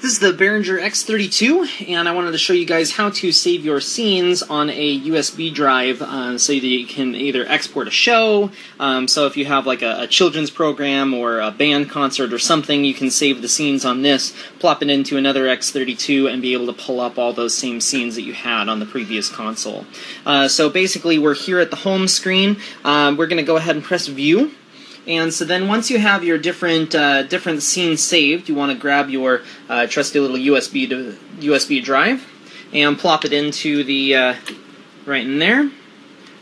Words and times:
This 0.00 0.12
is 0.12 0.18
the 0.18 0.32
Behringer 0.32 0.80
X32, 0.80 1.90
and 1.90 2.08
I 2.08 2.12
wanted 2.12 2.32
to 2.32 2.38
show 2.38 2.54
you 2.54 2.64
guys 2.64 2.92
how 2.92 3.10
to 3.10 3.32
save 3.32 3.66
your 3.66 3.82
scenes 3.82 4.42
on 4.42 4.70
a 4.70 4.98
USB 5.00 5.52
drive 5.52 6.00
uh, 6.00 6.38
so 6.38 6.54
that 6.54 6.66
you 6.66 6.86
can 6.86 7.14
either 7.14 7.44
export 7.46 7.86
a 7.86 7.90
show, 7.90 8.50
um, 8.78 9.06
so 9.06 9.26
if 9.26 9.36
you 9.36 9.44
have 9.44 9.66
like 9.66 9.82
a, 9.82 10.00
a, 10.00 10.06
children's 10.06 10.50
program 10.50 11.12
or 11.12 11.40
a 11.40 11.50
band 11.50 11.90
concert 11.90 12.32
or 12.32 12.38
something, 12.38 12.82
you 12.82 12.94
can 12.94 13.10
save 13.10 13.42
the 13.42 13.48
scenes 13.48 13.84
on 13.84 14.00
this, 14.00 14.34
plop 14.58 14.80
it 14.82 14.88
into 14.88 15.18
another 15.18 15.44
X32, 15.44 16.32
and 16.32 16.40
be 16.40 16.54
able 16.54 16.72
to 16.72 16.72
pull 16.72 16.98
up 16.98 17.18
all 17.18 17.34
those 17.34 17.54
same 17.54 17.78
scenes 17.78 18.14
that 18.14 18.22
you 18.22 18.32
had 18.32 18.70
on 18.70 18.80
the 18.80 18.86
previous 18.86 19.28
console. 19.28 19.84
Uh, 20.24 20.48
so 20.48 20.70
basically, 20.70 21.18
we're 21.18 21.34
here 21.34 21.60
at 21.60 21.68
the 21.68 21.76
home 21.76 22.08
screen. 22.08 22.56
Um, 22.84 23.18
we're 23.18 23.26
going 23.26 23.36
to 23.36 23.42
go 23.42 23.58
ahead 23.58 23.76
and 23.76 23.84
press 23.84 24.06
View. 24.06 24.52
And 25.06 25.32
so 25.32 25.44
then 25.44 25.66
once 25.66 25.90
you 25.90 25.98
have 25.98 26.24
your 26.24 26.38
different 26.38 26.94
uh, 26.94 27.22
different 27.24 27.62
scenes 27.62 28.02
saved, 28.02 28.48
you 28.48 28.54
want 28.54 28.72
to 28.72 28.78
grab 28.78 29.08
your 29.08 29.42
uh, 29.68 29.86
trusty 29.86 30.20
little 30.20 30.36
USB 30.36 30.88
to, 30.88 31.16
USB 31.38 31.82
drive 31.82 32.26
and 32.72 32.98
plop 32.98 33.24
it 33.24 33.32
into 33.32 33.82
the 33.84 34.14
uh, 34.14 34.34
right 35.06 35.24
in 35.24 35.38
there. 35.38 35.70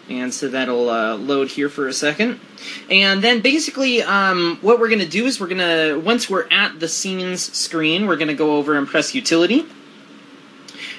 And 0.09 0.33
so 0.33 0.49
that'll 0.49 0.89
uh, 0.89 1.17
load 1.17 1.49
here 1.49 1.69
for 1.69 1.87
a 1.87 1.93
second. 1.93 2.41
And 2.91 3.23
then 3.23 3.43
basically, 3.43 4.03
um, 4.03 4.59
what 4.63 4.81
we're 4.81 4.89
going 4.89 5.01
to 5.01 5.07
do 5.07 5.27
is 5.27 5.39
we're 5.39 5.49
going 5.49 5.59
to, 5.59 6.01
once 6.01 6.31
we're 6.31 6.49
at 6.51 6.81
the 6.81 6.89
scenes 6.89 7.55
screen, 7.55 8.07
we're 8.07 8.17
going 8.17 8.29
to 8.29 8.35
go 8.35 8.57
over 8.57 8.75
and 8.75 8.89
press 8.89 9.15
utility 9.15 9.67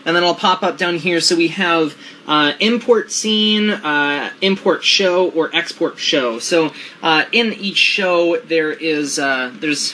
and 0.05 0.15
then 0.15 0.23
I'll 0.23 0.35
pop 0.35 0.63
up 0.63 0.77
down 0.77 0.95
here. 0.95 1.19
So 1.21 1.35
we 1.35 1.49
have 1.49 1.97
uh, 2.27 2.53
import 2.59 3.11
scene, 3.11 3.69
uh, 3.69 4.31
import 4.41 4.83
show, 4.83 5.29
or 5.31 5.53
export 5.55 5.97
show. 5.99 6.39
So 6.39 6.73
uh, 7.01 7.25
in 7.31 7.53
each 7.53 7.77
show, 7.77 8.37
there 8.37 8.71
is 8.71 9.19
uh, 9.19 9.53
there's 9.59 9.93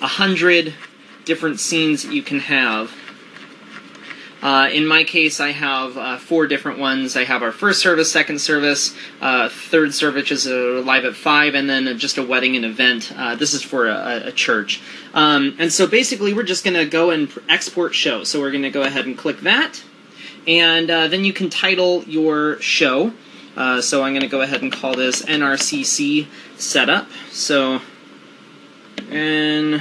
a 0.00 0.06
hundred 0.06 0.74
different 1.24 1.60
scenes 1.60 2.02
that 2.02 2.12
you 2.12 2.22
can 2.22 2.40
have. 2.40 2.92
Uh, 4.44 4.68
in 4.70 4.86
my 4.86 5.04
case, 5.04 5.40
I 5.40 5.52
have 5.52 5.96
uh, 5.96 6.18
four 6.18 6.46
different 6.46 6.78
ones. 6.78 7.16
I 7.16 7.24
have 7.24 7.42
our 7.42 7.50
first 7.50 7.80
service, 7.80 8.12
second 8.12 8.42
service, 8.42 8.94
uh, 9.22 9.48
third 9.48 9.94
service, 9.94 10.30
is 10.30 10.46
live 10.46 11.06
at 11.06 11.16
five, 11.16 11.54
and 11.54 11.68
then 11.68 11.98
just 11.98 12.18
a 12.18 12.22
wedding 12.22 12.54
and 12.54 12.66
event. 12.66 13.10
Uh, 13.16 13.36
this 13.36 13.54
is 13.54 13.62
for 13.62 13.88
a, 13.88 14.24
a 14.26 14.32
church. 14.32 14.82
Um, 15.14 15.56
and 15.58 15.72
so 15.72 15.86
basically, 15.86 16.34
we're 16.34 16.42
just 16.42 16.62
going 16.62 16.76
to 16.76 16.84
go 16.84 17.08
and 17.08 17.32
export 17.48 17.94
show. 17.94 18.22
So 18.22 18.38
we're 18.38 18.50
going 18.50 18.64
to 18.64 18.70
go 18.70 18.82
ahead 18.82 19.06
and 19.06 19.16
click 19.16 19.40
that, 19.40 19.82
and 20.46 20.90
uh, 20.90 21.08
then 21.08 21.24
you 21.24 21.32
can 21.32 21.48
title 21.48 22.04
your 22.04 22.60
show. 22.60 23.14
Uh, 23.56 23.80
so 23.80 24.02
I'm 24.02 24.12
going 24.12 24.20
to 24.20 24.28
go 24.28 24.42
ahead 24.42 24.60
and 24.60 24.70
call 24.70 24.94
this 24.94 25.22
NRCC 25.22 26.26
setup. 26.58 27.08
So 27.30 27.80
NR 29.08 29.80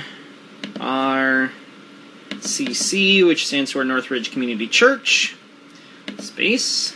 CC, 2.43 3.25
which 3.25 3.47
stands 3.47 3.71
for 3.71 3.83
Northridge 3.83 4.31
Community 4.31 4.67
Church, 4.67 5.35
space, 6.19 6.95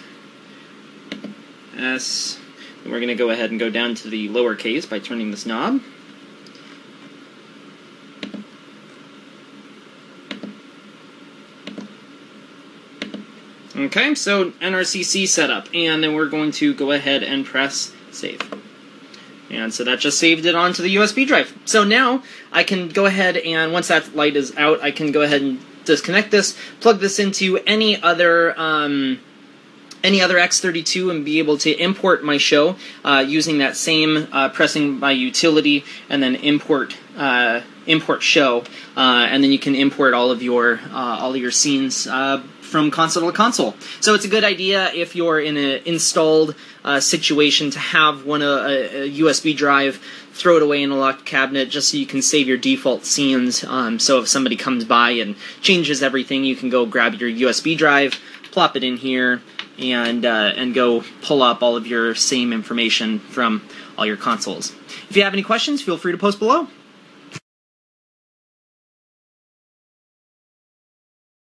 S. 1.78 2.40
And 2.84 2.92
we're 2.92 3.00
going 3.00 3.10
to 3.10 3.16
go 3.16 3.30
ahead 3.30 3.50
and 3.50 3.60
go 3.60 3.70
down 3.70 3.96
to 3.96 4.10
the 4.10 4.30
lowercase 4.30 4.90
by 4.90 5.00
turning 5.00 5.32
this 5.32 5.46
knob. 5.46 5.82
Okay, 13.76 14.16
so 14.16 14.52
NRCC 14.52 15.28
setup, 15.28 15.68
and 15.74 16.04
then 16.04 16.14
we're 16.14 16.30
going 16.30 16.52
to 16.54 16.74
go 16.74 16.92
ahead 16.92 17.24
and 17.24 17.46
press 17.46 17.94
save. 18.12 18.42
And 19.50 19.74
so 19.74 19.84
that 19.86 20.00
just 20.00 20.20
saved 20.20 20.46
it 20.46 20.56
onto 20.56 20.84
the 20.84 20.96
USB 20.96 21.26
drive. 21.26 21.58
So 21.66 21.84
now 21.84 22.24
I 22.52 22.64
can 22.64 22.90
go 22.90 23.06
ahead 23.06 23.38
and 23.38 23.72
once 23.72 23.88
that 23.88 24.16
light 24.16 24.36
is 24.36 24.56
out, 24.58 24.82
I 24.82 24.92
can 24.92 25.12
go 25.12 25.22
ahead 25.22 25.42
and 25.42 25.60
disconnect 25.86 26.32
this, 26.32 26.58
plug 26.82 27.00
this 27.00 27.18
into 27.18 27.58
any 27.66 28.02
other 28.02 28.60
um, 28.60 29.20
any 30.04 30.22
other 30.22 30.36
X32 30.36 31.12
and 31.12 31.26
be 31.26 31.40
able 31.40 31.58
to 31.58 31.72
import 31.72 32.24
my 32.24 32.38
show 32.38 32.76
uh, 33.04 33.24
using 33.28 33.58
that 33.60 33.76
same 33.76 34.28
uh, 34.32 34.50
pressing 34.50 35.00
my 35.00 35.12
utility 35.12 35.84
and 36.10 36.22
then 36.22 36.36
import 36.36 36.96
uh, 37.18 37.62
import 37.88 38.22
show, 38.22 38.64
uh, 38.96 39.28
and 39.30 39.44
then 39.44 39.52
you 39.52 39.60
can 39.60 39.74
import 39.74 40.14
all 40.14 40.30
of 40.30 40.44
your 40.44 40.80
uh, 40.92 41.18
all 41.20 41.34
of 41.34 41.42
your 41.42 41.52
scenes 41.52 42.06
uh, 42.08 42.42
from 42.68 42.92
console 42.92 43.32
to 43.32 43.36
console. 43.36 43.76
So 44.02 44.14
it's 44.14 44.26
a 44.26 44.28
good 44.28 44.44
idea 44.44 44.92
if 44.94 45.16
you're 45.16 45.40
in 45.40 45.58
an 45.58 45.82
installed 45.86 46.54
uh, 46.84 47.00
situation 47.00 47.72
to 47.72 47.80
have 47.80 48.26
one 48.26 48.42
a, 48.42 48.46
a, 48.46 49.12
USB 49.20 49.56
drive, 49.56 50.02
throw 50.34 50.58
it 50.58 50.64
away 50.64 50.84
in 50.84 50.92
a 50.92 50.96
locked 50.96 51.26
cabinet 51.26 51.70
just 51.70 51.90
so 51.90 51.98
you 51.98 52.06
can 52.06 52.22
save 52.22 52.48
your 52.48 52.58
default 52.58 53.06
scenes. 53.06 53.64
Um, 53.64 54.00
so 54.00 54.20
if 54.20 54.28
somebody 54.28 54.56
comes 54.56 54.86
by 54.86 55.12
and 55.12 55.36
changes 55.62 56.04
everything, 56.04 56.44
you 56.44 56.56
can 56.56 56.70
go 56.70 56.86
grab 56.86 57.16
your 57.16 57.30
USB 57.30 57.78
drive, 57.78 58.20
plop 58.52 58.76
it 58.76 58.84
in 58.84 58.98
here, 58.98 59.42
and 59.80 60.26
uh, 60.26 60.54
and 60.56 60.74
go 60.74 61.04
pull 61.22 61.44
up 61.44 61.62
all 61.62 61.76
of 61.76 61.88
your 61.88 62.16
same 62.16 62.52
information 62.52 63.20
from 63.20 63.68
all 63.98 64.06
your 64.06 64.18
consoles. 64.18 64.74
If 65.10 65.16
you 65.16 65.24
have 65.24 65.34
any 65.34 65.44
questions, 65.44 65.82
feel 65.82 65.98
free 65.98 66.12
to 66.12 66.18
post 66.18 66.40
below. 66.40 66.68